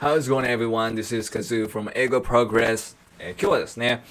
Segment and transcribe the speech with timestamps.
[0.00, 0.96] How's going everyone?
[0.96, 4.02] This is Kazoo from Ego Progress、えー今日はですね、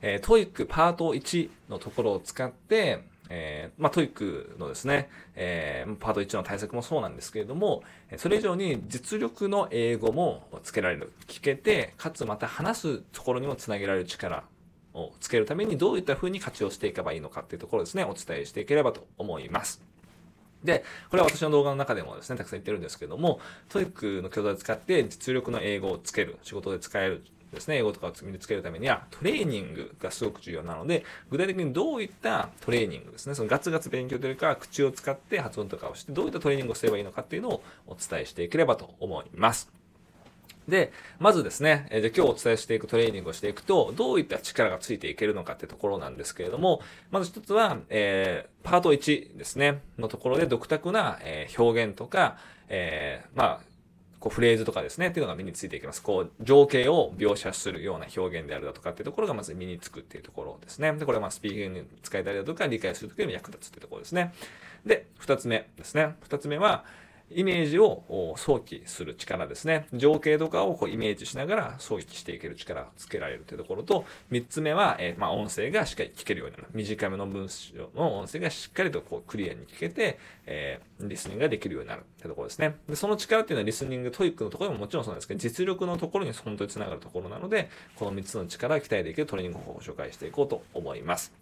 [0.00, 7.82] えー、TOEIC パート1のところを使って、えーまあ、TOEIC のですね、えーパート1の対策もそうなんですけれども、
[8.18, 11.12] それ以上に実力の英語もつけられる。
[11.26, 14.44] 聞けて、かつまた話すところにもつなげられる力
[14.94, 19.82] をつけるためにどういった風に活用していけばいいのかっていうところですね、お伝えしていければと思います。
[20.64, 39.81] で、これは私の動画の中でもですね、たくさん言ってるんですけども、 TOEIC の教材を使って実力の英語をつける、仕事で使えるですね、英語とかを身につけるためには、トレーニングがすごく重要なので、具体的にどういったトレーニングですね、そのガツガツ勉強というか、口を使って発音とかをして、どういったトレーニングをすればいいのかっていうのをお伝えしていければと思います。
[40.68, 46.80] で、まずですね、えーじゃ今日お伝えしていくトレーニングをしていくと、どういった力がついていけるのかってところなんですけれども、
[47.10, 52.38] まず一つは、えーパート1ですね、のところで独特な、えー表現とか、
[52.68, 53.72] えーまあ、
[54.22, 56.00] こうフレーズとかですね、っていうのが身についていきます。
[56.00, 60.92] こう、情景を描写するような表現であるだとかっていうところがまず身につくっていうところですね。
[60.92, 64.32] で、これはまあスピーキングに使えたりだとか、理解するときにも役立つっていうところですね。
[64.86, 66.14] で、二つ目ですね。
[66.22, 66.84] 二つ目は、
[67.34, 69.86] イメージを想起する力ですね。
[69.92, 76.68] 情景とかをこうイメージしながら想起していける力をつけられるというところと、三つ目は、えーまあ、音声がしっかり聞けるようになる。
[76.72, 82.76] 短めの文章の音声がしっかりとこうクリアに聞けて、えーリスニングができるようになるというところですね。
[82.88, 91.32] で、その力っていうのはリスニング、 TOEIC のところももちろんそうなんですけど、実力のところに本当につながるところなので、この三つの力を期待できるトレーニング方法を紹介していこうと思います。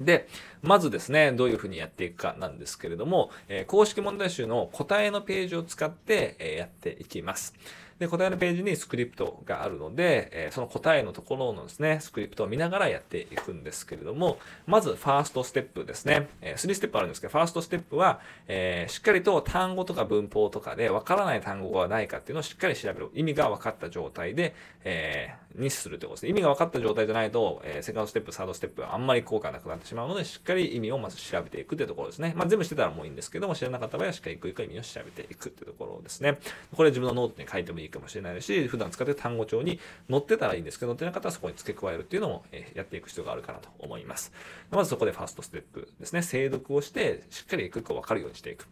[0.00, 0.28] で、
[0.62, 7.54] まずですね、どういうふうにやっていくかなんですけれども、えー公式問題集の答えのページを使って、えーやっていきます。
[7.98, 16.28] で、答えのページにスクリプトがあるので、えーその答えのところのですね、スクリプトを見ながらやっていくんですけれども、まず、ファーストステップですね。
[16.40, 23.10] えー3ステップあるんですけど、ファーストステップは、えーしっかりと単語とか文法とかでわからない単語がないかっていうのをしっかり調べる。
[23.14, 26.30] 意味が分かった状態で、えーにするということですね。
[26.30, 32.32] 意味が分かった状態じゃないと、えーセカンドステップ、サードステップはあんまり効果なくなってしまうので、しっかり意味をまず調べていくというところですね。
[32.36, 36.38] まあ、全部してたらもういいんですけども、知らなかった場合はしっかり一個一個意味を調べていくというところですね。
[36.76, 44.32] これ自分のノートに書いてもいいかもしれないし、普段使ってる単語帳に載ってたらいいんですけど、載ってなかったらそこに付け加えるっていうのも、えーやっていく必要があるかなと思います。
[44.70, 46.22] まずそこでファーストステップですね。
[46.22, 48.66] 精読をして、しっかり一個一個分かるようにしていく。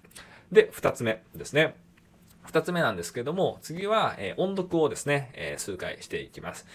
[0.50, 1.76] で、二つ目ですね。
[2.42, 6.66] 二つ目なんですけども、次は、えー音読をですね、えー数回していきます。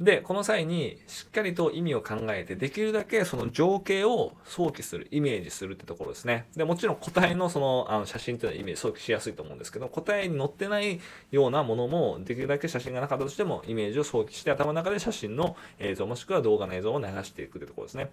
[0.00, 6.46] で、この際にしっかりと意味を考えて、できるだけその情景を想起する、イメージするってところですね。
[6.54, 18.10] で、もちろん答えのそのあの写真っていうのはイメージ想起しやすいと思うんですけど、答えに載ってないようなものも、できるだけ写真がなかったとしても、イメージを想起して、頭の中で写真の映像もしくは動画の映像を流していくってところですね。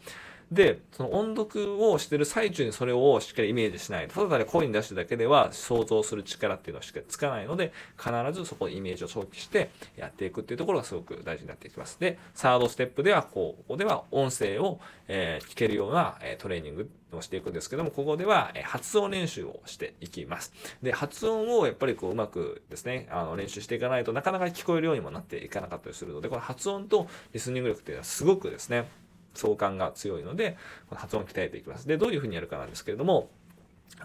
[0.52, 11.73] で、その音読をしてる最中にそれをしっかりイメージしないと、ただで声に出してだけでは想像する力っていうのはしっかりつかないので、必ずそこでイメージを想起してやっていくっていうところがすごく大事になってきます。
[12.00, 20.54] で、サードステップでは、こう、ここでは音声を、えー聞けるような、えートレーニングをしていくんですけども、ここでは、えー発音練習をしていきます。
[20.82, 28.88] で、発音をやっぱりこう、うまくですね、あの、練習していかないとなかなか聞こえるようにもなっていかなかったりするので、この発音とリスニング力っていうのはすごくですね、
[29.34, 30.58] 相関が強いので、
[30.90, 31.88] この発音を鍛えていきます。
[31.88, 33.30] で、どういうふうにやるかなんですけれども、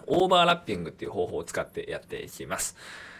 [0.07, 2.75] オーバーラッピングっていう方法を使ってやっていきます。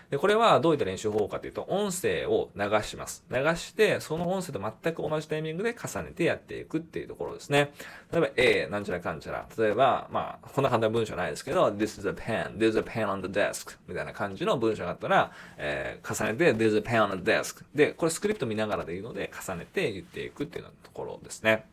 [0.09, 3.23] で、これはどういった練習方法かというと、音声を流します。
[3.29, 7.71] 流して、その音声と全く同じタイミングで重ねてやっていくっていうところですね。
[8.11, 9.47] 例えば、A、なんちゃらかんちゃら。
[9.55, 17.63] 例えば、まあ、こんな簡単な文章ないですけど、This is a pen, there's a pen on the desk みたいな感じの文章があったら、えー重ねて、There's a pen on the desk
[17.75, 21.65] で、これスクリプト見ながらでいいので、重ねて言っていくっていうところですね。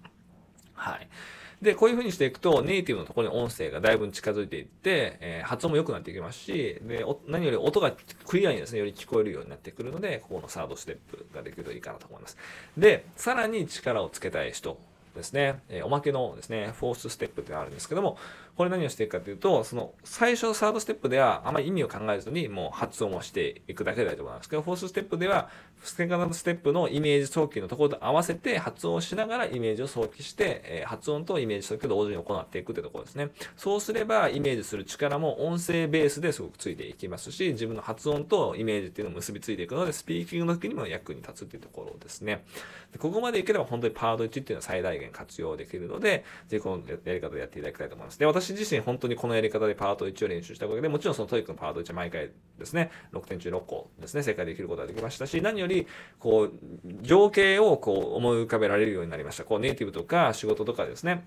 [0.75, 1.09] はい。
[1.63, 7.93] で、こういう風にしていくと、ネイティブのところに音声がだいぶ近づいていって、えー発音も良くなっていきますし、で、何より音が
[8.27, 12.37] クリアにですね、より聞こえるようになってくるので、ここのサードステップができるといいかなと思います。
[12.77, 14.79] で、さらに力をつけたい人
[15.17, 18.19] ですね、えおまけのですね、フォースステップってあるんですけども、
[18.57, 25.51] これ何をしていくかというと、その最初のサードステップではあまり意味を考えずにもう発音をしていくだけで大丈夫なんですけど、フォースステップでは、
[25.83, 33.29] セカンドステップのイメージ想起のところと合わせて発音をしながらイメージを想起して、え発音とイメージ想起を同時に行っていくというところですね。
[33.57, 42.45] そうすればイメージする力も音声ベースですごくついていきますし、自分の発音とイメージっていうのも結びついていくので、スピーキングの時にも役に立つというところですね。
[42.93, 48.19] でここまでいければ本当にパート1っていうのは最大限活用できるので、ぜひこのやり方でやっていただきたいと思います。
[48.19, 55.87] で、私自身本当にこのやり方でパート1を練習したおかげで、もちろんその TOEIC のパート1は毎回ですね、6点中6個ですね、正解できることができましたし、何より、
[56.19, 56.53] こう、
[57.03, 59.45] 情景をこう思い浮かべられるようになりました。
[59.45, 61.25] こう、ネイティブとか仕事とかですね、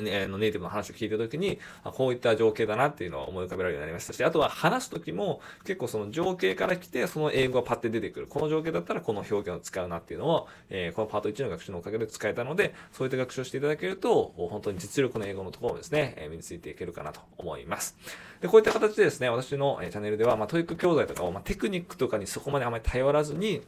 [0.00, 8.26] ね、のネイティブの話を聞いたときに、こういった情景だなっていうのを思い浮かべられるようになりましたし、あとは話すときも結構その情景から来て、その英語がパッて出てくる。
[8.26, 17.96] この情景だったらこの表現を使うなっていうのを、えー、このパート1の学習のおかげで使えたので、そういった学習をしていただけると、本当に実力の英語のところをですね、え身についていけるかなと思います。
[18.40, 23.62] で、こういった形でですね、私のチャンネルでは、まあ、 TOEIC 教材とかを、まあ、テクニックとかにそこまであまり頼らずに、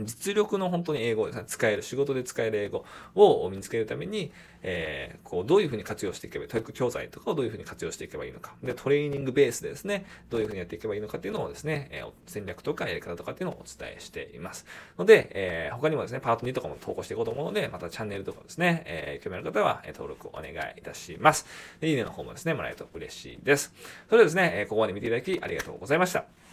[0.00, 4.32] 実力の本当に英語ですね、使える、仕事で使える英語を身につけるために、
[4.62, 8.54] えー、こう、どういうふうに活用していけばいい、 TOEIC 教材とかをどういうふうに活用していけばいいのか。
[8.62, 14.66] で、トレーニングベースでですね、どういうふうにやっていけばいいのかっていうのをですね、えー、戦略とかやり方とかっていうのをお伝えしています。
[14.98, 21.46] ので、えー、他にもですね、パート2とかも投稿していこうと思うので、またチャンネルとかですね、えー、興味ある方は、え登録お願いいたします。
[21.82, 23.72] いいねの方もですね、もらえると嬉しいです。
[24.08, 26.43] それではですね、ここまで見ていただきありがとうございました。